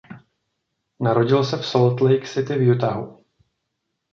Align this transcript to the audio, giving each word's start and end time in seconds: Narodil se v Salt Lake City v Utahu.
Narodil 0.99 1.43
se 1.43 1.57
v 1.57 1.65
Salt 1.65 2.01
Lake 2.01 2.27
City 2.27 2.57
v 2.57 2.71
Utahu. 2.75 3.25